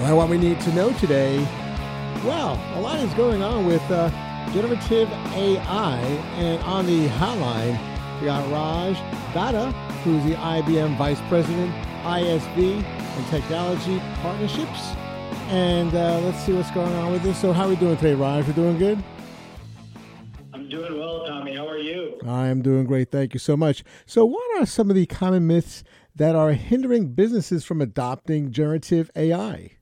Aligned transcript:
Well, 0.00 0.16
what 0.16 0.30
we 0.30 0.38
need 0.38 0.58
to 0.60 0.72
know 0.72 0.94
today, 0.94 1.36
well, 2.24 2.58
a 2.74 2.80
lot 2.80 3.00
is 3.00 3.12
going 3.12 3.42
on 3.42 3.66
with 3.66 3.82
uh, 3.90 4.08
generative 4.50 5.12
AI. 5.12 5.98
And 6.36 6.62
on 6.62 6.86
the 6.86 7.06
hotline, 7.08 7.78
we 8.18 8.24
got 8.24 8.50
Raj 8.50 8.96
Datta, 9.34 9.72
who's 10.02 10.24
the 10.24 10.36
IBM 10.36 10.96
Vice 10.96 11.20
President, 11.28 11.70
ISV 12.02 12.82
and 12.82 13.26
Technology 13.26 14.00
Partnerships. 14.22 14.80
And 15.50 15.94
uh, 15.94 16.20
let's 16.20 16.38
see 16.44 16.54
what's 16.54 16.70
going 16.70 16.94
on 16.94 17.12
with 17.12 17.22
this. 17.22 17.38
So, 17.38 17.52
how 17.52 17.66
are 17.66 17.68
we 17.68 17.76
doing 17.76 17.98
today, 17.98 18.14
Raj? 18.14 18.46
We're 18.46 18.54
doing 18.54 18.78
good? 18.78 19.04
I'm 20.54 20.70
doing 20.70 20.98
well, 20.98 21.26
Tommy. 21.26 21.54
How 21.54 21.68
are 21.68 21.76
you? 21.76 22.18
I 22.26 22.46
am 22.46 22.62
doing 22.62 22.86
great. 22.86 23.10
Thank 23.10 23.34
you 23.34 23.38
so 23.38 23.54
much. 23.54 23.84
So, 24.06 24.24
what 24.24 24.62
are 24.62 24.64
some 24.64 24.88
of 24.88 24.96
the 24.96 25.04
common 25.04 25.46
myths 25.46 25.84
that 26.16 26.34
are 26.34 26.52
hindering 26.52 27.12
businesses 27.12 27.66
from 27.66 27.82
adopting 27.82 28.50
generative 28.50 29.10
AI? 29.14 29.76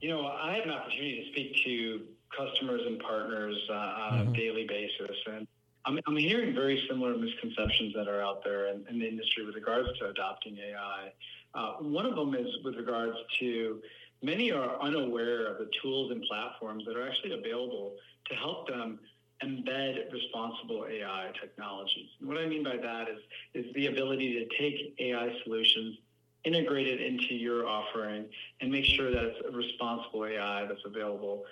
You 0.00 0.08
know, 0.08 0.26
I 0.26 0.54
have 0.54 0.64
an 0.64 0.70
opportunity 0.70 1.22
to 1.22 1.30
speak 1.32 1.64
to 1.64 2.00
customers 2.36 2.80
and 2.86 2.98
partners 3.00 3.56
uh, 3.68 3.74
on 3.74 4.18
mm-hmm. 4.18 4.32
a 4.32 4.36
daily 4.36 4.66
basis, 4.66 5.16
and 5.26 5.46
I'm, 5.84 5.98
I'm, 6.06 6.16
hearing 6.16 6.54
very 6.54 6.82
similar 6.88 7.16
misconceptions 7.16 7.94
that 7.94 8.08
are 8.08 8.22
out 8.22 8.44
there 8.44 8.68
in, 8.68 8.84
in 8.88 8.98
the 8.98 9.08
industry 9.08 9.44
with 9.44 9.54
regards 9.54 9.88
to 9.98 10.08
adopting 10.08 10.58
AI. 10.58 11.12
Uh, 11.54 11.72
one 11.80 12.06
of 12.06 12.16
them 12.16 12.34
is 12.34 12.46
with 12.64 12.76
regards 12.76 13.16
to 13.40 13.80
many 14.22 14.52
are 14.52 14.80
unaware 14.80 15.46
of 15.46 15.58
the 15.58 15.68
tools 15.82 16.12
and 16.12 16.22
platforms 16.22 16.84
that 16.86 16.96
are 16.96 17.08
actually 17.08 17.32
available 17.32 17.94
to 18.28 18.34
help 18.34 18.68
them 18.68 18.98
embed 19.42 20.12
responsible 20.12 20.86
AI 20.90 21.30
technologies. 21.40 22.08
And 22.20 22.28
what 22.28 22.38
I 22.38 22.46
mean 22.46 22.62
by 22.62 22.76
that 22.76 23.06
is, 23.08 23.64
is 23.64 23.74
the 23.74 23.86
ability 23.86 24.34
to 24.34 24.58
take 24.58 24.94
AI 24.98 25.34
solutions, 25.44 25.96
integrate 26.44 26.88
it 26.88 27.00
into 27.00 27.34
your 27.34 27.66
offering, 27.66 28.26
and 28.60 28.70
make 28.70 28.84
sure 28.84 29.10
that 29.10 29.24
it's 29.24 29.38
a 29.46 29.52
responsible 29.52 30.24
AI 30.24 30.66
that's 30.66 30.84
available, 30.84 31.44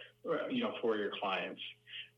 you 0.50 0.62
know, 0.62 0.74
for 0.80 0.96
your 0.96 1.10
clients. 1.20 1.60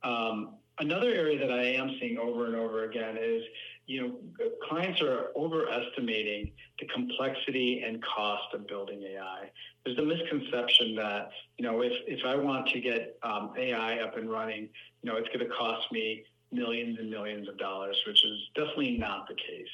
Um, 0.02 0.54
another 0.78 1.08
area 1.08 1.38
that 1.38 1.52
I 1.52 1.64
am 1.74 1.96
seeing 2.00 2.18
over 2.18 2.46
and 2.46 2.54
over 2.54 2.84
again 2.84 3.16
is 3.20 3.42
you 3.90 4.00
know, 4.00 4.48
clients 4.68 5.02
are 5.02 5.30
overestimating 5.34 6.52
the 6.78 6.86
complexity 6.94 7.82
and 7.84 8.00
cost 8.04 8.54
of 8.54 8.64
building 8.68 9.02
AI. 9.02 9.50
There's 9.84 9.98
a 9.98 10.02
misconception 10.02 10.94
that, 10.94 11.30
you 11.58 11.64
know, 11.64 11.80
if, 11.80 11.92
if 12.06 12.24
I 12.24 12.36
want 12.36 12.68
to 12.68 12.80
get 12.80 13.18
um, 13.24 13.52
AI 13.58 13.98
up 13.98 14.16
and 14.16 14.30
running, 14.30 14.68
you 15.02 15.10
know, 15.10 15.16
it's 15.16 15.26
going 15.26 15.40
to 15.40 15.52
cost 15.52 15.90
me 15.90 16.22
millions 16.52 17.00
and 17.00 17.10
millions 17.10 17.48
of 17.48 17.58
dollars, 17.58 18.00
which 18.06 18.24
is 18.24 18.38
definitely 18.54 18.96
not 18.96 19.26
the 19.26 19.34
case. 19.34 19.66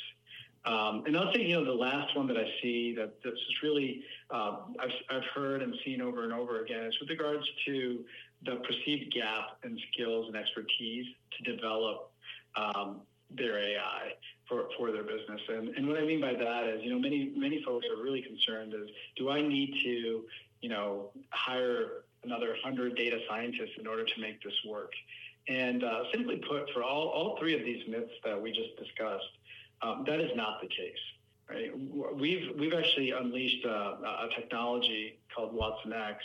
Um, 0.66 1.04
and 1.06 1.16
I'll 1.16 1.32
say, 1.32 1.42
you 1.42 1.54
know, 1.54 1.64
the 1.64 1.72
last 1.72 2.16
one 2.16 2.26
that 2.26 2.36
I 2.36 2.46
see 2.60 2.92
that 2.96 3.22
this 3.22 3.34
is 3.34 3.62
really, 3.62 4.02
uh, 4.30 4.56
I've, 4.80 4.90
I've 5.16 5.24
heard 5.32 5.62
and 5.62 5.72
seen 5.84 6.00
over 6.00 6.24
and 6.24 6.32
over 6.32 6.64
again 6.64 6.84
is 6.84 6.94
with 7.00 7.08
regards 7.08 7.44
to 7.66 8.04
the 8.44 8.56
perceived 8.56 9.14
gap 9.14 9.58
in 9.64 9.78
skills 9.92 10.26
and 10.26 10.36
expertise 10.36 11.06
to 11.36 11.54
develop 11.54 12.10
um, 12.56 13.00
their 13.30 13.58
AI 13.58 14.12
for, 14.48 14.68
for 14.76 14.90
their 14.90 15.04
business. 15.04 15.40
And, 15.48 15.68
and 15.76 15.86
what 15.86 15.98
I 15.98 16.04
mean 16.04 16.20
by 16.20 16.34
that 16.34 16.64
is, 16.64 16.82
you 16.82 16.90
know, 16.90 16.98
many, 16.98 17.32
many 17.36 17.62
folks 17.62 17.86
are 17.96 18.02
really 18.02 18.22
concerned 18.22 18.74
is, 18.74 18.88
do 19.16 19.30
I 19.30 19.40
need 19.40 19.72
to, 19.84 20.24
you 20.62 20.68
know, 20.68 21.10
hire 21.30 22.04
another 22.24 22.48
100 22.48 22.96
data 22.96 23.18
scientists 23.28 23.78
in 23.78 23.86
order 23.86 24.04
to 24.04 24.20
make 24.20 24.42
this 24.42 24.54
work? 24.68 24.92
And 25.48 25.84
uh, 25.84 26.02
simply 26.12 26.42
put, 26.48 26.68
for 26.74 26.82
all, 26.82 27.08
all 27.08 27.36
three 27.38 27.54
of 27.54 27.64
these 27.64 27.86
myths 27.88 28.12
that 28.24 28.40
we 28.40 28.50
just 28.50 28.76
discussed, 28.76 29.30
um, 29.82 30.04
that 30.06 30.20
is 30.20 30.30
not 30.34 30.60
the 30.60 30.68
case. 30.68 30.98
Right? 31.48 31.70
We've 32.14 32.50
we've 32.58 32.74
actually 32.74 33.12
unleashed 33.12 33.64
a, 33.64 33.70
a 33.70 34.28
technology 34.34 35.18
called 35.34 35.56
watsonx 35.56 36.16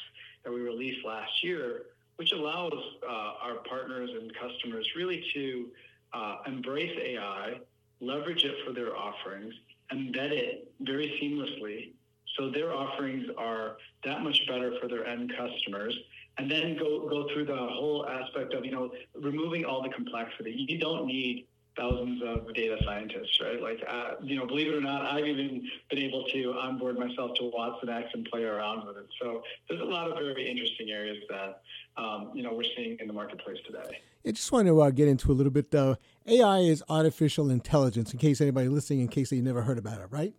that 0.43 0.51
we 0.51 0.61
released 0.61 1.05
last 1.05 1.43
year, 1.43 1.83
which 2.15 2.31
allows 2.31 2.73
uh, 3.07 3.33
our 3.43 3.55
partners 3.69 4.09
and 4.19 4.31
customers 4.33 4.87
really 4.95 5.23
to 5.33 5.67
uh, 6.13 6.37
embrace 6.47 6.97
AI, 6.99 7.59
leverage 7.99 8.43
it 8.43 8.55
for 8.65 8.73
their 8.73 8.97
offerings, 8.97 9.53
embed 9.93 10.31
it 10.31 10.73
very 10.81 11.19
seamlessly 11.21 11.91
so 12.37 12.49
their 12.49 12.73
offerings 12.73 13.27
are 13.37 13.77
that 14.03 14.21
much 14.21 14.39
better 14.47 14.73
for 14.79 14.87
their 14.87 15.05
end 15.05 15.31
customers 15.37 15.97
and 16.37 16.49
then 16.49 16.77
go 16.77 17.07
go 17.09 17.27
through 17.33 17.45
the 17.45 17.55
whole 17.55 18.05
aspect 18.07 18.53
of 18.53 18.65
you 18.65 18.71
know 18.71 18.91
removing 19.15 19.65
all 19.65 19.81
the 19.83 19.89
complexity 19.89 20.65
you 20.67 20.77
don't 20.77 21.05
need 21.05 21.45
thousands 21.77 22.21
of 22.23 22.53
data 22.53 22.77
scientists, 22.83 23.39
right? 23.41 23.61
Like, 23.61 23.79
uh, 23.87 24.15
you 24.21 24.35
know, 24.35 24.45
believe 24.45 24.67
it 24.67 24.75
or 24.75 24.81
not, 24.81 25.05
I've 25.05 25.25
even 25.25 25.67
been 25.89 25.99
able 25.99 26.25
to 26.25 26.53
onboard 26.53 26.97
myself 26.99 27.31
to 27.35 27.51
watsonx 27.55 28.05
and 28.13 28.25
play 28.25 28.43
around 28.43 28.85
with 28.85 28.97
it. 28.97 29.07
So 29.21 29.41
there's 29.69 29.81
a 29.81 29.85
lot 29.85 30.09
of 30.09 30.17
very 30.17 30.49
interesting 30.49 30.89
areas 30.89 31.17
that, 31.29 31.61
um, 31.97 32.31
you 32.33 32.43
know, 32.43 32.53
we're 32.53 32.69
seeing 32.75 32.97
in 32.99 33.07
the 33.07 33.13
marketplace 33.13 33.57
today. 33.65 33.99
I 34.25 34.31
just 34.31 34.51
want 34.51 34.67
to 34.67 34.81
uh, 34.81 34.91
get 34.91 35.07
into 35.07 35.31
a 35.31 35.33
little 35.33 35.51
bit, 35.51 35.71
though. 35.71 35.97
AI 36.27 36.59
is 36.59 36.83
artificial 36.89 37.49
intelligence, 37.49 38.13
in 38.13 38.19
case 38.19 38.41
anybody 38.41 38.67
listening, 38.67 39.01
in 39.01 39.07
case 39.07 39.29
they 39.29 39.41
never 39.41 39.61
heard 39.61 39.77
about 39.77 39.99
it, 39.99 40.07
right? 40.11 40.33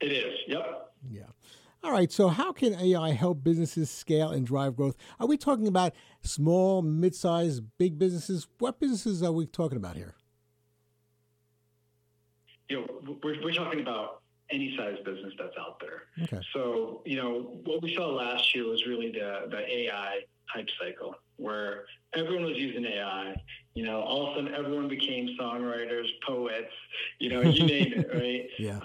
It 0.00 0.12
is, 0.12 0.34
yep. 0.46 0.92
Yeah. 1.10 1.22
All 1.82 1.92
right, 1.92 2.10
so 2.10 2.28
how 2.28 2.52
can 2.52 2.74
AI 2.74 3.12
help 3.12 3.44
businesses 3.44 3.88
scale 3.88 4.30
and 4.30 4.44
drive 4.44 4.74
growth? 4.74 4.96
Are 5.20 5.26
we 5.26 5.36
talking 5.36 5.68
about 5.68 5.94
small, 6.22 6.82
mid-sized, 6.82 7.62
big 7.78 7.98
businesses? 7.98 8.48
What 8.58 8.80
businesses 8.80 9.22
are 9.22 9.30
we 9.30 9.46
talking 9.46 9.76
about 9.76 9.96
here? 9.96 10.14
You 12.68 12.80
know, 12.80 13.16
we're, 13.22 13.42
we're 13.42 13.54
talking 13.54 13.80
about 13.80 14.22
any 14.50 14.76
size 14.76 14.96
business 15.04 15.32
that's 15.38 15.54
out 15.58 15.80
there. 15.80 16.02
Okay. 16.24 16.40
So, 16.52 17.02
you 17.04 17.16
know, 17.16 17.60
what 17.64 17.82
we 17.82 17.94
saw 17.94 18.08
last 18.08 18.54
year 18.54 18.66
was 18.66 18.84
really 18.86 19.12
the, 19.12 19.46
the 19.50 19.58
AI 19.58 20.20
hype 20.46 20.68
cycle 20.80 21.14
where 21.36 21.84
everyone 22.14 22.44
was 22.44 22.56
using 22.56 22.84
AI. 22.84 23.34
You 23.74 23.84
know, 23.84 24.00
all 24.00 24.26
of 24.26 24.32
a 24.32 24.38
sudden 24.38 24.54
everyone 24.54 24.88
became 24.88 25.28
songwriters, 25.40 26.06
poets, 26.26 26.72
you 27.18 27.30
know, 27.30 27.40
you 27.40 27.64
name 27.64 27.92
it, 27.94 28.08
right? 28.14 28.48
Yeah. 28.58 28.80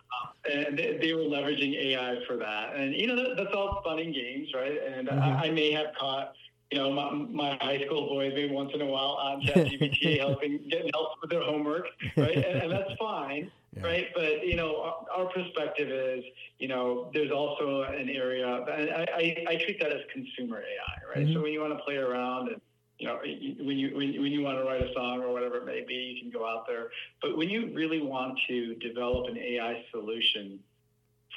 Uh, 0.45 0.53
and 0.53 0.77
they, 0.77 0.97
they, 1.01 1.13
were 1.13 1.21
leveraging 1.21 1.73
AI 1.75 2.17
for 2.27 2.35
that. 2.37 2.75
And, 2.75 2.93
you 2.93 3.07
know, 3.07 3.15
that, 3.15 3.37
that's 3.37 3.55
all 3.55 3.81
fun 3.83 3.99
and 3.99 4.13
games, 4.13 4.49
right? 4.53 4.77
And 4.85 5.07
mm-hmm. 5.07 5.19
I, 5.19 5.45
I, 5.47 5.51
may 5.51 5.71
have 5.71 5.87
caught, 5.97 6.33
you 6.69 6.79
know, 6.79 6.91
my, 6.91 7.11
my, 7.11 7.57
high 7.61 7.83
school 7.85 8.07
boys 8.07 8.33
maybe 8.35 8.53
once 8.53 8.71
in 8.73 8.81
a 8.81 8.85
while 8.85 9.17
on 9.21 9.41
ChatGPT 9.43 10.19
helping, 10.19 10.59
getting 10.69 10.89
help 10.93 11.11
with 11.21 11.29
their 11.29 11.43
homework, 11.43 11.85
right? 12.17 12.35
and, 12.35 12.63
and 12.63 12.71
that's 12.71 12.91
fine. 12.99 13.51
Yeah. 13.75 13.87
right? 13.87 14.07
But 14.13 14.45
you 14.45 14.55
know, 14.55 14.81
our, 14.83 15.05
our, 15.17 15.29
perspective 15.31 15.89
is, 15.89 16.23
you 16.59 16.67
know, 16.67 17.09
there's 17.11 17.31
also 17.31 17.83
an 17.83 18.07
area. 18.07 18.45
I, 18.45 19.05
I, 19.15 19.45
I 19.47 19.55
treat 19.55 19.79
that 19.79 19.91
as 19.91 20.01
consumer 20.11 20.59
AI, 20.59 21.09
right? 21.09 21.25
Mm-hmm. 21.25 21.33
So 21.33 21.41
when 21.41 21.53
you 21.53 21.61
want 21.61 21.75
to 21.75 21.83
play 21.83 21.95
around 21.95 22.49
and 22.49 22.61
you 23.03 23.09
know, 23.09 23.66
when 23.66 23.78
you 23.78 23.96
when, 23.96 24.22
when 24.22 24.31
you 24.31 24.41
want 24.41 24.58
to 24.58 24.64
write 24.64 24.81
a 24.81 24.94
song 24.94 25.22
or 25.22 25.34
whatever 25.34 25.58
it 25.58 25.66
may 25.66 25.84
be, 25.86 25.94
you 25.94 26.22
can 26.22 26.31
go 26.31 26.47
out 26.47 26.66
there. 26.68 26.90
But 27.22 27.38
when 27.38 27.50
you 27.50 27.74
really 27.74 28.02
want 28.02 28.40
to 28.47 28.75
develop 28.75 29.28
an 29.28 29.38
AI 29.38 29.84
solution 29.91 30.59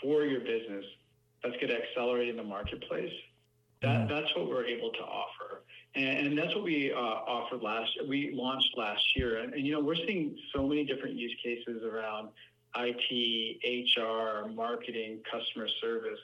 for 0.01 0.23
your 0.23 0.41
business 0.41 0.85
that's 1.43 1.57
going 1.57 1.69
to 1.69 1.83
accelerate 1.83 2.29
in 2.29 2.37
the 2.37 2.45
marketplace, 2.45 3.13
that 3.83 3.89
mm-hmm. 3.89 4.15
that's 4.15 4.35
what 4.37 4.49
we're 4.49 4.65
able 4.65 4.91
to 4.93 5.01
offer. 5.01 5.63
And, 5.97 6.29
and 6.29 6.39
that's 6.39 6.55
what 6.55 6.63
we 6.63 6.93
uh, 6.93 6.97
offered 6.97 7.63
last. 7.63 7.91
We 8.09 8.31
launched 8.33 8.77
last 8.77 9.05
year, 9.17 9.39
and, 9.39 9.53
and 9.53 9.67
you 9.67 9.73
know 9.73 9.81
we're 9.81 9.97
seeing 9.97 10.39
so 10.55 10.69
many 10.69 10.85
different 10.85 11.17
use 11.17 11.35
cases 11.43 11.83
around 11.83 12.29
IT, 12.77 13.97
HR, 13.99 14.49
marketing, 14.51 15.19
customer 15.29 15.67
service, 15.81 16.21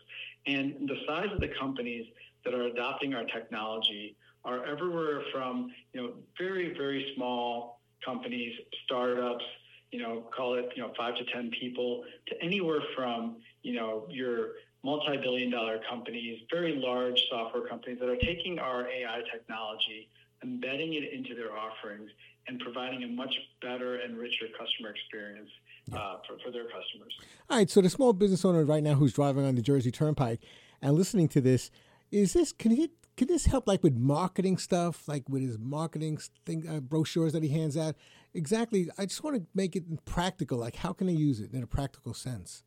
and 0.46 0.88
the 0.88 0.98
size 1.08 1.30
of 1.32 1.40
the 1.40 1.48
companies 1.48 2.06
that 2.44 2.54
are 2.54 2.64
adopting 2.64 3.14
our 3.14 3.24
technology 3.24 4.14
are 4.44 4.64
everywhere 4.66 5.22
from 5.32 5.72
you 5.92 6.02
know 6.02 6.12
very 6.38 6.74
very 6.76 7.12
small 7.16 7.80
companies, 8.04 8.52
startups, 8.84 9.44
you 9.90 10.00
know 10.02 10.24
call 10.36 10.54
it 10.54 10.70
you 10.76 10.82
know 10.82 10.92
five 10.96 11.16
to 11.16 11.24
ten 11.32 11.50
people, 11.58 12.04
to 12.28 12.42
anywhere 12.42 12.80
from 12.96 13.36
you 13.62 13.74
know 13.74 14.06
your 14.10 14.52
multi-billion 14.84 15.50
dollar 15.50 15.78
companies, 15.88 16.40
very 16.50 16.74
large 16.74 17.22
software 17.30 17.68
companies 17.68 17.98
that 18.00 18.08
are 18.08 18.16
taking 18.16 18.58
our 18.58 18.88
AI 18.88 19.22
technology, 19.32 20.08
embedding 20.42 20.94
it 20.94 21.12
into 21.12 21.36
their 21.36 21.56
offerings, 21.56 22.10
and 22.48 22.58
providing 22.58 23.04
a 23.04 23.06
much 23.06 23.32
better 23.60 24.00
and 24.00 24.18
richer 24.18 24.46
customer 24.58 24.90
experience 24.90 25.48
uh, 25.92 26.16
for, 26.26 26.36
for 26.44 26.50
their 26.50 26.64
customers. 26.64 27.14
All 27.48 27.58
right. 27.58 27.70
So 27.70 27.80
the 27.80 27.90
small 27.90 28.12
business 28.12 28.44
owner 28.44 28.64
right 28.64 28.82
now 28.82 28.94
who's 28.94 29.12
driving 29.12 29.44
on 29.44 29.54
the 29.54 29.62
Jersey 29.62 29.92
Turnpike 29.92 30.40
and 30.80 30.94
listening 30.94 31.28
to 31.28 31.40
this, 31.40 31.70
is 32.10 32.32
this 32.32 32.52
can 32.52 32.72
he 32.72 32.90
can 33.16 33.28
this 33.28 33.46
help 33.46 33.68
like 33.68 33.82
with 33.82 33.94
marketing 33.94 34.58
stuff, 34.58 35.06
like 35.06 35.28
with 35.28 35.42
his 35.42 35.58
marketing 35.58 36.18
thing 36.46 36.66
uh, 36.68 36.80
brochures 36.80 37.32
that 37.32 37.42
he 37.42 37.50
hands 37.50 37.76
out? 37.76 37.94
Exactly. 38.34 38.88
I 38.98 39.06
just 39.06 39.22
want 39.22 39.36
to 39.36 39.46
make 39.54 39.76
it 39.76 40.04
practical. 40.04 40.58
Like, 40.58 40.76
how 40.76 40.92
can 40.92 41.08
I 41.08 41.12
use 41.12 41.40
it 41.40 41.52
in 41.52 41.62
a 41.62 41.66
practical 41.66 42.14
sense? 42.14 42.64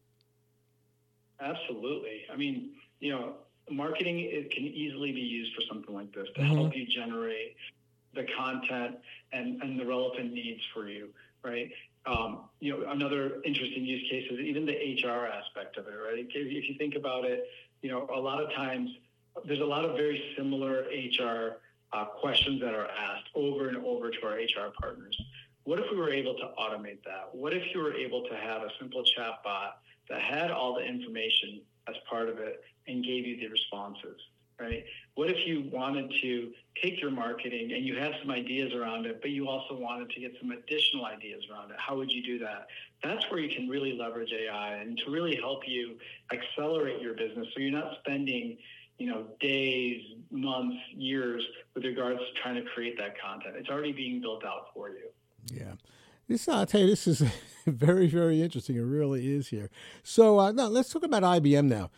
Absolutely. 1.39 2.21
I 2.31 2.38
mean, 2.38 2.71
you 3.00 3.12
know, 3.12 3.33
marketing 3.69 4.19
it 4.19 4.51
can 4.51 4.63
easily 4.63 5.12
be 5.12 5.19
used 5.19 5.56
for 5.56 5.62
something 5.68 5.94
like 5.94 6.13
this 6.13 6.27
to 6.36 6.42
mm-hmm. 6.42 6.56
help 6.56 6.75
you 6.75 6.86
generate 6.86 7.56
the 8.13 8.25
content 8.38 8.97
and, 9.33 9.62
and 9.62 9.80
the 9.80 9.86
relevant 9.86 10.31
needs 10.31 10.62
for 10.74 10.88
you, 10.88 11.09
right? 11.44 11.69
Um, 12.06 12.42
you 12.59 12.71
know, 12.71 12.89
another 12.92 13.42
interesting 13.44 13.83
use 13.83 14.09
case 14.09 14.31
is 14.31 14.39
even 14.39 14.65
the 14.65 14.74
HR 14.74 15.25
aspect 15.25 15.77
of 15.77 15.88
it, 15.88 15.92
right? 15.92 16.25
If 16.33 16.69
you 16.69 16.75
think 16.77 16.95
about 16.95 17.25
it, 17.25 17.45
you 17.81 17.89
know, 17.89 18.07
a 18.13 18.19
lot 18.19 18.42
of 18.42 18.53
times 18.53 18.89
there's 19.43 19.59
a 19.59 19.65
lot 19.65 19.85
of 19.85 19.95
very 19.95 20.33
similar 20.37 20.85
HR 20.91 21.57
uh, 21.93 22.05
questions 22.05 22.61
that 22.61 22.73
are 22.73 22.87
asked 22.87 23.29
over 23.35 23.67
and 23.67 23.77
over 23.77 24.09
to 24.09 24.25
our 24.25 24.35
HR 24.35 24.71
partners. 24.79 25.19
What 25.63 25.79
if 25.79 25.85
we 25.91 25.97
were 25.97 26.11
able 26.11 26.35
to 26.35 26.51
automate 26.59 27.03
that? 27.05 27.29
What 27.33 27.53
if 27.53 27.63
you 27.73 27.81
were 27.81 27.93
able 27.93 28.23
to 28.29 28.35
have 28.35 28.61
a 28.61 28.69
simple 28.79 29.03
chat 29.03 29.43
bot 29.43 29.79
that 30.09 30.21
had 30.21 30.51
all 30.51 30.75
the 30.75 30.85
information 30.85 31.61
as 31.87 31.95
part 32.09 32.29
of 32.29 32.37
it 32.39 32.63
and 32.87 33.03
gave 33.03 33.25
you 33.25 33.37
the 33.39 33.47
responses? 33.47 34.19
right? 34.59 34.85
What 35.15 35.29
if 35.29 35.45
you 35.45 35.69
wanted 35.71 36.13
to 36.21 36.51
take 36.81 37.01
your 37.01 37.11
marketing 37.11 37.73
and 37.73 37.85
you 37.85 37.97
have 37.97 38.13
some 38.21 38.31
ideas 38.31 38.73
around 38.73 39.05
it, 39.05 39.21
but 39.21 39.31
you 39.31 39.47
also 39.47 39.75
wanted 39.75 40.09
to 40.11 40.19
get 40.19 40.33
some 40.39 40.51
additional 40.51 41.05
ideas 41.05 41.43
around 41.51 41.71
it? 41.71 41.77
How 41.79 41.95
would 41.95 42.11
you 42.11 42.23
do 42.23 42.39
that? 42.39 42.67
That's 43.03 43.29
where 43.29 43.39
you 43.39 43.53
can 43.55 43.67
really 43.67 43.97
leverage 43.97 44.31
AI 44.31 44.75
and 44.75 44.97
to 44.99 45.11
really 45.11 45.35
help 45.35 45.67
you 45.67 45.95
accelerate 46.31 47.01
your 47.01 47.13
business 47.13 47.47
so 47.53 47.61
you're 47.61 47.71
not 47.71 47.97
spending 47.99 48.57
you 48.97 49.07
know, 49.07 49.25
days, 49.39 50.01
months, 50.31 50.77
years 50.94 51.44
with 51.74 51.83
regards 51.83 52.19
to 52.19 52.42
trying 52.42 52.56
to 52.56 52.69
create 52.71 52.97
that 52.97 53.19
content. 53.19 53.56
It's 53.57 53.69
already 53.69 53.92
being 53.92 54.21
built 54.21 54.45
out 54.45 54.68
for 54.74 54.89
you. 54.89 55.09
Yeah. 55.51 55.74
This, 56.27 56.47
I'll 56.47 56.65
tell 56.65 56.81
you, 56.81 56.88
this 56.88 57.07
is 57.07 57.21
very, 57.68 58.07
very 58.07 58.42
interesting. 58.42 58.77
It 58.77 58.81
really 58.81 59.36
is 59.36 59.50
here. 59.50 59.69
So 60.03 60.39
uh, 60.39 60.51
now 60.51 60.68
let's 60.68 60.89
talk 60.89 61.03
about 61.03 61.24
IBM 61.24 61.65
now. 61.65 61.92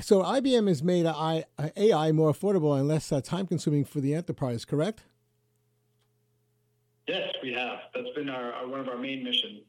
So 0.00 0.22
IBM 0.22 0.68
has 0.68 0.82
made 0.82 1.06
AI 1.06 2.12
more 2.12 2.32
affordable 2.32 2.78
and 2.78 2.88
less 2.88 3.12
uh, 3.12 3.20
time 3.20 3.46
consuming 3.46 3.84
for 3.84 4.00
the 4.00 4.14
enterprise, 4.14 4.64
correct? 4.64 5.04
Yes, 7.06 7.28
we 7.42 7.52
have. 7.52 7.78
That's 7.94 8.08
been 8.14 8.28
our, 8.28 8.52
our, 8.52 8.68
one 8.68 8.80
of 8.80 8.88
our 8.88 8.96
main 8.96 9.24
missions. 9.24 9.62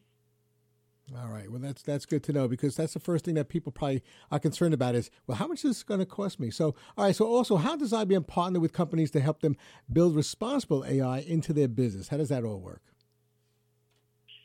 All 1.17 1.27
right. 1.27 1.49
Well, 1.49 1.59
that's 1.59 1.81
that's 1.81 2.05
good 2.05 2.23
to 2.23 2.33
know 2.33 2.47
because 2.47 2.75
that's 2.77 2.93
the 2.93 2.99
first 2.99 3.25
thing 3.25 3.33
that 3.35 3.49
people 3.49 3.71
probably 3.71 4.01
are 4.31 4.39
concerned 4.39 4.73
about 4.73 4.95
is, 4.95 5.09
well, 5.27 5.37
how 5.37 5.47
much 5.47 5.65
is 5.65 5.71
this 5.71 5.83
going 5.83 5.99
to 5.99 6.05
cost 6.05 6.39
me? 6.39 6.51
So, 6.51 6.75
all 6.97 7.05
right. 7.05 7.15
So, 7.15 7.25
also, 7.25 7.57
how 7.57 7.75
does 7.75 7.91
IBM 7.91 8.27
partner 8.27 8.59
with 8.59 8.71
companies 8.71 9.11
to 9.11 9.19
help 9.19 9.41
them 9.41 9.57
build 9.91 10.15
responsible 10.15 10.85
AI 10.85 11.19
into 11.19 11.51
their 11.51 11.67
business? 11.67 12.07
How 12.07 12.17
does 12.17 12.29
that 12.29 12.43
all 12.43 12.59
work? 12.59 12.81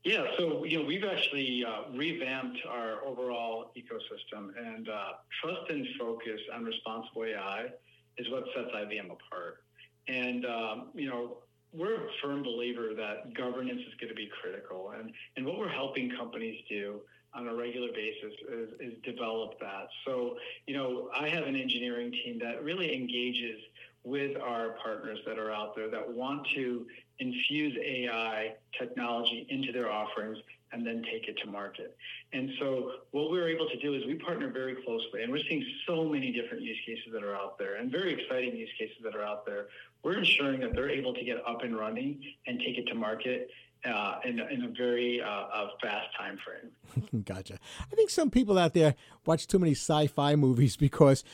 Yeah, 0.04 0.24
so 0.38 0.64
you 0.64 0.78
know 0.78 0.86
we've 0.86 1.04
actually 1.04 1.64
uh, 1.64 1.90
revamped 1.92 2.58
our 2.68 3.04
overall 3.04 3.72
ecosystem, 3.76 4.50
and 4.56 4.88
uh, 4.88 5.12
trust 5.40 5.68
and 5.68 5.86
focus 5.98 6.40
on 6.54 6.64
responsible 6.64 7.24
AI 7.24 7.66
is 8.18 8.30
what 8.30 8.44
sets 8.54 8.68
IBM 8.74 9.06
apart. 9.06 9.64
And 10.08 10.46
um, 10.46 10.90
you 10.94 11.08
know 11.08 11.38
we're 11.76 11.94
a 11.94 12.08
firm 12.22 12.42
believer 12.42 12.90
that 12.96 13.34
governance 13.34 13.80
is 13.86 13.94
going 14.00 14.08
to 14.08 14.14
be 14.14 14.30
critical, 14.40 14.92
and 14.98 15.12
and 15.36 15.46
what 15.46 15.58
we're 15.58 15.68
helping 15.68 16.10
companies 16.16 16.60
do 16.68 17.00
on 17.34 17.48
a 17.48 17.54
regular 17.54 17.88
basis 17.92 18.32
is, 18.50 18.68
is 18.80 18.94
develop 19.04 19.58
that. 19.60 19.88
So 20.06 20.36
you 20.66 20.76
know 20.76 21.10
I 21.14 21.28
have 21.28 21.46
an 21.46 21.56
engineering 21.56 22.10
team 22.12 22.38
that 22.40 22.62
really 22.62 22.94
engages 22.94 23.60
with 24.04 24.36
our 24.40 24.76
partners 24.82 25.18
that 25.26 25.38
are 25.38 25.50
out 25.50 25.74
there 25.74 25.90
that 25.90 26.08
want 26.08 26.46
to 26.54 26.86
infuse 27.18 27.76
AI 27.82 28.54
technology 28.78 29.46
into 29.48 29.72
their 29.72 29.90
offerings 29.90 30.38
and 30.72 30.86
then 30.86 31.02
take 31.10 31.28
it 31.28 31.36
to 31.42 31.46
market. 31.48 31.96
And 32.32 32.50
so 32.58 32.92
what 33.12 33.30
we're 33.30 33.48
able 33.48 33.68
to 33.68 33.78
do 33.78 33.94
is 33.94 34.04
we 34.06 34.14
partner 34.14 34.50
very 34.50 34.76
closely 34.84 35.22
and 35.22 35.30
we're 35.30 35.42
seeing 35.48 35.64
so 35.86 36.04
many 36.04 36.32
different 36.32 36.62
use 36.62 36.78
cases 36.84 37.12
that 37.12 37.22
are 37.22 37.34
out 37.34 37.58
there 37.58 37.76
and 37.76 37.90
very 37.90 38.12
exciting 38.12 38.56
use 38.56 38.70
cases 38.78 38.96
that 39.04 39.14
are 39.14 39.22
out 39.22 39.46
there. 39.46 39.68
We're 40.02 40.18
ensuring 40.18 40.60
that 40.60 40.74
they're 40.74 40.90
able 40.90 41.14
to 41.14 41.24
get 41.24 41.38
up 41.46 41.62
and 41.62 41.76
running 41.76 42.20
and 42.46 42.58
take 42.58 42.78
it 42.78 42.86
to 42.88 42.94
market 42.94 43.48
uh, 43.84 44.18
in, 44.24 44.40
in, 44.40 44.64
a 44.64 44.68
very 44.76 45.20
uh, 45.22 45.68
fast 45.80 46.08
time 46.18 46.38
frame. 46.44 47.22
gotcha. 47.24 47.58
I 47.80 47.94
think 47.94 48.10
some 48.10 48.30
people 48.30 48.58
out 48.58 48.74
there 48.74 48.94
watch 49.24 49.46
too 49.46 49.58
many 49.58 49.72
sci-fi 49.72 50.34
movies 50.34 50.76
because 50.86 51.24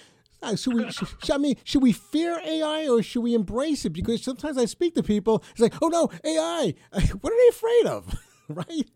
uh, 0.43 0.57
should 0.57 0.75
we? 0.75 0.91
Should, 0.91 1.31
I 1.31 1.39
mean, 1.39 1.57
should 1.65 1.83
we 1.83 1.93
fear 1.93 2.41
AI 2.45 2.89
or 2.89 3.03
should 3.03 3.23
we 3.23 3.35
embrace 3.35 3.85
it? 3.85 3.91
Because 3.91 4.23
sometimes 4.23 4.59
I 4.59 4.65
speak 4.65 4.95
to 4.97 5.03
people, 5.03 5.43
it's 5.53 5.61
like, 5.61 5.75
oh 5.81 5.89
no, 5.89 6.11
AI. 6.25 6.75
What 7.21 7.33
are 7.33 7.37
they 7.37 7.49
afraid 7.49 7.87
of, 7.87 8.19
right? 8.49 8.91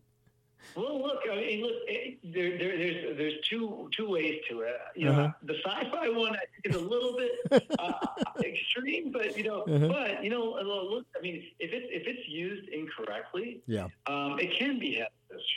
Well, 0.75 1.01
look, 1.01 1.19
I 1.31 1.35
mean, 1.37 1.61
look, 1.63 1.73
it, 1.87 2.19
there, 2.23 2.57
there, 2.57 2.77
there's 2.77 3.17
there's 3.17 3.33
two 3.49 3.89
two 3.97 4.09
ways 4.09 4.41
to 4.49 4.61
it. 4.61 4.75
You 4.95 5.05
know, 5.05 5.11
uh-huh. 5.11 5.31
the 5.43 5.55
sci-fi 5.65 6.09
one 6.09 6.35
I 6.35 6.39
think 6.39 6.65
is 6.65 6.75
a 6.75 6.79
little 6.79 7.17
bit 7.17 7.63
uh, 7.79 7.93
extreme, 8.43 9.11
but 9.11 9.35
you 9.35 9.43
know, 9.43 9.61
uh-huh. 9.61 9.87
but 9.87 10.23
you 10.23 10.29
know, 10.29 10.59
look, 10.61 11.07
I 11.17 11.21
mean, 11.21 11.43
if 11.59 11.71
it's 11.73 11.87
if 11.89 12.05
it's 12.05 12.27
used 12.27 12.69
incorrectly, 12.69 13.63
yeah, 13.65 13.87
um, 14.05 14.37
it 14.39 14.55
can 14.55 14.77
be 14.77 15.03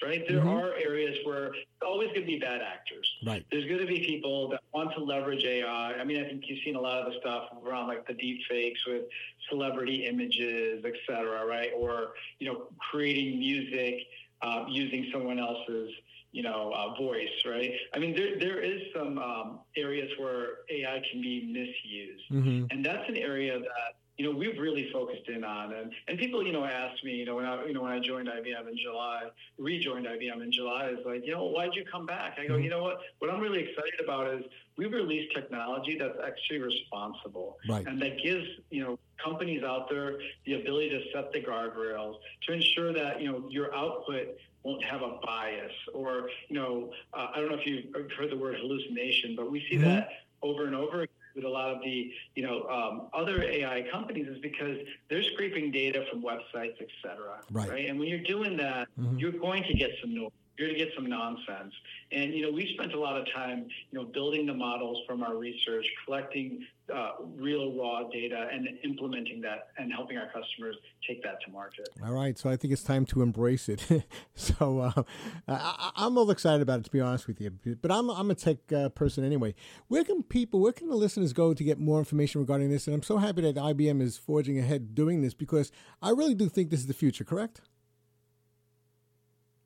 right? 0.03 0.27
There 0.29 0.39
mm-hmm. 0.39 0.49
are 0.49 0.75
areas 0.75 1.17
where 1.25 1.53
always 1.85 2.09
going 2.09 2.23
to 2.23 2.27
be 2.27 2.39
bad 2.39 2.61
actors. 2.63 3.11
Right. 3.25 3.45
There's 3.51 3.67
going 3.67 3.81
to 3.81 3.87
be 3.87 4.05
people 4.05 4.49
that 4.51 4.61
want 4.73 4.93
to 4.95 5.03
leverage 5.03 5.45
AI. 5.45 5.95
I 5.95 6.05
mean, 6.05 6.23
I 6.23 6.29
think 6.29 6.45
you've 6.47 6.63
seen 6.65 6.77
a 6.77 6.81
lot 6.81 6.99
of 6.99 7.13
the 7.13 7.19
stuff 7.21 7.45
around 7.65 7.89
like 7.89 8.07
the 8.07 8.15
deep 8.15 8.41
fakes 8.49 8.81
with 8.87 9.03
celebrity 9.49 10.07
images, 10.07 10.85
et 10.85 10.95
cetera, 11.07 11.45
right? 11.47 11.71
Or 11.77 12.11
you 12.39 12.53
know, 12.53 12.69
creating 12.91 13.39
music 13.39 14.07
uh, 14.43 14.65
using 14.69 15.09
someone 15.13 15.39
else's 15.39 15.91
you 16.33 16.43
know 16.45 16.73
uh, 16.75 16.95
voice 16.95 17.29
right 17.45 17.73
i 17.95 17.99
mean 17.99 18.15
there, 18.15 18.39
there 18.39 18.61
is 18.61 18.81
some 18.95 19.19
um, 19.19 19.59
areas 19.77 20.09
where 20.19 20.59
ai 20.71 21.03
can 21.11 21.21
be 21.21 21.45
misused 21.47 22.23
mm-hmm. 22.31 22.67
and 22.71 22.85
that's 22.85 23.09
an 23.09 23.17
area 23.17 23.59
that 23.59 24.00
you 24.21 24.31
know 24.31 24.37
we've 24.37 24.59
really 24.59 24.91
focused 24.93 25.27
in 25.29 25.43
on 25.45 25.73
and 25.73 25.91
and 26.07 26.19
people 26.19 26.45
you 26.45 26.53
know 26.53 26.63
asked 26.63 27.03
me 27.03 27.13
you 27.13 27.25
know 27.25 27.37
when 27.37 27.47
i 27.47 27.65
you 27.65 27.73
know 27.73 27.81
when 27.81 27.93
i 27.93 27.99
joined 27.99 28.29
ibm 28.29 28.69
in 28.69 28.77
july 28.77 29.23
rejoined 29.57 30.05
ibm 30.05 30.43
in 30.43 30.53
july 30.53 30.91
is 30.91 30.99
like 31.07 31.25
you 31.25 31.33
know 31.33 31.47
why'd 31.47 31.75
you 31.75 31.87
come 31.91 32.05
back 32.05 32.37
i 32.39 32.47
go 32.47 32.53
mm-hmm. 32.53 32.65
you 32.65 32.69
know 32.69 32.83
what 32.83 33.01
what 33.21 33.31
i'm 33.31 33.41
really 33.41 33.61
excited 33.61 33.99
about 34.05 34.27
is 34.27 34.45
we've 34.77 34.93
released 34.93 35.35
technology 35.35 35.97
that's 35.99 36.19
actually 36.23 36.59
responsible 36.59 37.57
right. 37.67 37.87
and 37.87 38.01
that 38.03 38.23
gives 38.23 38.47
you 38.69 38.83
know 38.83 38.99
companies 39.25 39.63
out 39.63 39.89
there 39.89 40.19
the 40.45 40.53
ability 40.53 40.91
to 40.91 41.01
set 41.15 41.33
the 41.33 41.41
guardrails 41.41 42.17
to 42.47 42.53
ensure 42.53 42.93
that 42.93 43.23
you 43.23 43.33
know 43.33 43.43
your 43.49 43.75
output 43.75 44.37
won't 44.65 44.85
have 44.85 45.01
a 45.01 45.19
bias 45.25 45.73
or 45.95 46.29
you 46.51 46.57
know 46.57 46.93
uh, 47.15 47.29
i 47.35 47.41
don't 47.41 47.49
know 47.49 47.57
if 47.57 47.67
you've 47.67 47.87
heard 48.13 48.31
the 48.31 48.37
word 48.37 48.55
hallucination 48.61 49.35
but 49.35 49.51
we 49.51 49.61
see 49.71 49.77
mm-hmm. 49.77 49.85
that 49.85 50.09
over 50.43 50.67
and 50.67 50.75
over 50.75 51.07
with 51.35 51.45
a 51.45 51.49
lot 51.49 51.71
of 51.71 51.83
the 51.83 52.11
you 52.35 52.43
know 52.43 52.69
um, 52.69 53.09
other 53.13 53.43
AI 53.43 53.85
companies 53.91 54.29
is 54.29 54.39
because 54.39 54.79
they're 55.09 55.23
scraping 55.23 55.71
data 55.71 56.05
from 56.11 56.23
websites, 56.23 56.81
et 56.81 56.89
cetera. 57.03 57.41
Right. 57.51 57.69
right? 57.69 57.89
And 57.89 57.99
when 57.99 58.09
you're 58.09 58.19
doing 58.19 58.57
that, 58.59 58.89
mm-hmm. 58.99 59.19
you're 59.19 59.33
going 59.33 59.65
to 59.65 59.75
get 59.75 59.91
some 60.01 60.15
noise 60.15 60.31
you're 60.61 60.69
going 60.69 60.79
to 60.79 60.85
get 60.85 60.95
some 60.95 61.09
nonsense. 61.09 61.73
And 62.13 62.35
you 62.35 62.43
know, 62.43 62.53
we 62.53 62.71
spent 62.75 62.93
a 62.93 63.01
lot 63.01 63.17
of 63.17 63.25
time, 63.35 63.67
you 63.91 63.99
know, 63.99 64.05
building 64.05 64.45
the 64.47 64.53
models 64.53 64.99
from 65.07 65.23
our 65.23 65.37
research, 65.37 65.87
collecting 66.05 66.67
uh, 66.95 67.13
real 67.37 67.73
raw 67.79 68.09
data, 68.11 68.49
and 68.53 68.69
implementing 68.85 69.41
that, 69.41 69.69
and 69.79 69.91
helping 69.93 70.19
our 70.19 70.27
customers 70.27 70.77
take 71.07 71.23
that 71.23 71.41
to 71.47 71.51
market. 71.51 71.89
All 72.05 72.13
right, 72.13 72.37
so 72.37 72.51
I 72.51 72.57
think 72.57 72.73
it's 72.73 72.83
time 72.83 73.07
to 73.07 73.23
embrace 73.23 73.69
it. 73.69 73.87
so 74.35 74.81
uh, 74.81 75.03
I, 75.49 75.93
am 75.97 76.19
all 76.19 76.31
excited 76.31 76.61
about 76.61 76.81
it, 76.81 76.85
to 76.85 76.91
be 76.91 77.01
honest 77.01 77.27
with 77.27 77.41
you. 77.41 77.51
But 77.81 77.91
I'm 77.91 78.11
I'm 78.11 78.31
a 78.31 78.35
tech 78.35 78.71
uh, 78.73 78.91
person 78.91 79.25
anyway. 79.25 79.55
Where 79.89 80.05
can 80.05 80.23
people, 80.23 80.61
where 80.61 80.73
can 80.73 80.91
the 80.91 80.97
listeners 80.97 81.33
go 81.33 81.55
to 81.55 81.65
get 81.65 81.79
more 81.79 81.99
information 81.99 82.41
regarding 82.41 82.69
this? 82.69 82.87
And 82.87 82.95
I'm 82.95 83.03
so 83.03 83.17
happy 83.17 83.41
that 83.43 83.55
IBM 83.55 84.03
is 84.03 84.19
forging 84.19 84.59
ahead 84.59 84.95
doing 84.95 85.23
this 85.23 85.33
because 85.33 85.73
I 86.03 86.11
really 86.11 86.35
do 86.35 86.51
think 86.51 86.69
this 86.69 86.81
is 86.81 86.87
the 86.87 86.93
future. 86.93 87.25
Correct? 87.25 87.63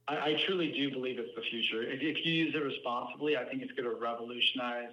I, 0.08 0.16
I 0.16 0.42
truly 0.46 0.72
do 0.72 0.90
believe 0.90 1.18
it's 1.18 1.34
the 1.34 1.42
future. 1.42 1.82
If, 1.82 2.00
if 2.02 2.24
you 2.24 2.32
use 2.32 2.54
it 2.54 2.62
responsibly, 2.62 3.36
I 3.36 3.44
think 3.44 3.62
it's 3.62 3.72
going 3.72 3.88
to 3.88 3.96
revolutionize 3.96 4.92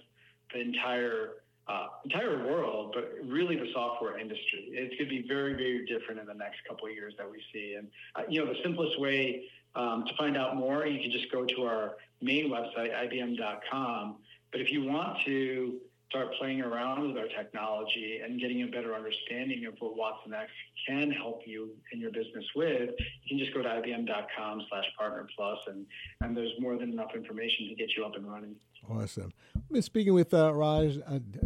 the 0.53 0.61
entire 0.61 1.31
uh, 1.67 1.87
entire 2.03 2.43
world, 2.45 2.91
but 2.93 3.13
really 3.23 3.55
the 3.55 3.71
software 3.71 4.17
industry. 4.17 4.69
It's 4.71 4.95
going 4.95 5.09
to 5.09 5.21
be 5.21 5.27
very, 5.27 5.53
very 5.53 5.85
different 5.85 6.19
in 6.19 6.25
the 6.25 6.33
next 6.33 6.57
couple 6.67 6.87
of 6.87 6.93
years 6.93 7.13
that 7.17 7.29
we 7.29 7.41
see. 7.53 7.75
And 7.75 7.87
uh, 8.15 8.23
you 8.27 8.43
know, 8.43 8.51
the 8.51 8.59
simplest 8.63 8.99
way 8.99 9.43
um, 9.75 10.03
to 10.05 10.15
find 10.17 10.35
out 10.35 10.55
more, 10.55 10.85
you 10.85 10.99
can 10.99 11.11
just 11.11 11.31
go 11.31 11.45
to 11.45 11.63
our 11.63 11.97
main 12.21 12.49
website, 12.49 12.91
ibm.com. 12.91 14.17
But 14.51 14.59
if 14.59 14.71
you 14.71 14.83
want 14.83 15.19
to 15.25 15.79
start 16.11 16.27
playing 16.37 16.61
around 16.61 17.07
with 17.07 17.17
our 17.17 17.27
technology 17.37 18.19
and 18.23 18.39
getting 18.39 18.63
a 18.63 18.67
better 18.67 18.93
understanding 18.93 19.65
of 19.65 19.73
what 19.79 19.95
watsonx 19.95 20.45
can 20.87 21.09
help 21.09 21.41
you 21.45 21.69
in 21.93 21.99
your 21.99 22.11
business 22.11 22.45
with, 22.55 22.89
you 22.99 23.29
can 23.29 23.39
just 23.39 23.53
go 23.53 23.63
to 23.63 23.69
ibm.com 23.69 24.61
slash 24.69 24.83
partner 24.97 25.25
plus 25.35 25.57
and, 25.67 25.85
and 26.19 26.35
there's 26.35 26.51
more 26.59 26.77
than 26.77 26.91
enough 26.91 27.11
information 27.15 27.69
to 27.69 27.75
get 27.75 27.89
you 27.97 28.05
up 28.05 28.15
and 28.15 28.29
running. 28.29 28.55
Awesome. 28.89 29.31
I've 29.55 29.69
been 29.71 29.81
speaking 29.81 30.13
with 30.13 30.33
uh, 30.33 30.53
Raj 30.53 30.99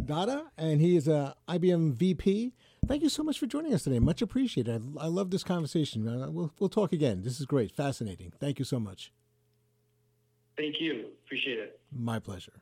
Datta, 0.04 0.46
and 0.58 0.80
he 0.80 0.96
is 0.96 1.06
a 1.06 1.36
IBM 1.48 1.92
VP. 1.92 2.54
Thank 2.86 3.02
you 3.02 3.08
so 3.08 3.22
much 3.22 3.38
for 3.38 3.46
joining 3.46 3.72
us 3.72 3.84
today. 3.84 3.98
Much 3.98 4.22
appreciated. 4.22 4.82
I, 4.98 5.04
I 5.04 5.06
love 5.06 5.30
this 5.30 5.44
conversation. 5.44 6.08
Uh, 6.08 6.30
we'll, 6.30 6.52
we'll 6.58 6.68
talk 6.68 6.92
again. 6.92 7.22
This 7.22 7.38
is 7.38 7.46
great. 7.46 7.72
Fascinating. 7.72 8.32
Thank 8.40 8.58
you 8.58 8.64
so 8.64 8.80
much. 8.80 9.12
Thank 10.56 10.80
you. 10.80 11.06
Appreciate 11.24 11.58
it. 11.58 11.80
My 11.92 12.18
pleasure. 12.18 12.52